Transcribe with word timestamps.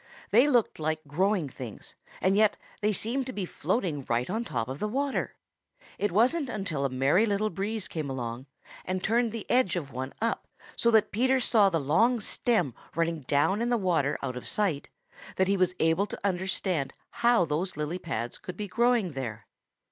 They 0.31 0.47
looked 0.47 0.79
like 0.79 1.01
growing 1.07 1.47
things, 1.47 1.93
and 2.21 2.35
yet 2.35 2.57
they 2.81 2.91
seemed 2.91 3.27
to 3.27 3.33
be 3.33 3.45
floating 3.45 4.03
right 4.09 4.31
on 4.31 4.43
top 4.43 4.67
of 4.67 4.79
the 4.79 4.87
water. 4.87 5.35
It 5.99 6.11
wasn't 6.11 6.49
until 6.49 6.83
a 6.85 6.89
Merry 6.89 7.27
Little 7.27 7.51
Breeze 7.51 7.87
came 7.87 8.09
along 8.09 8.47
and 8.83 9.03
turned 9.03 9.31
the 9.31 9.47
edge 9.47 9.75
of 9.75 9.91
one 9.93 10.11
up 10.19 10.47
so 10.75 10.89
that 10.89 11.11
Peter 11.11 11.39
saw 11.39 11.69
the 11.69 11.79
long 11.79 12.19
stem 12.19 12.73
running 12.95 13.19
down 13.27 13.61
in 13.61 13.69
the 13.69 13.77
water 13.77 14.17
out 14.23 14.35
of 14.35 14.47
sight, 14.47 14.89
that 15.35 15.47
he 15.47 15.55
was 15.55 15.75
able 15.79 16.07
to 16.07 16.19
understand 16.23 16.95
how 17.21 17.45
those 17.45 17.77
lily 17.77 17.99
pads 17.99 18.39
could 18.39 18.57
be 18.57 18.67
growing 18.67 19.11
there. 19.11 19.45